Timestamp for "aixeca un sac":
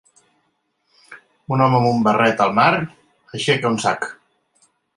3.39-4.13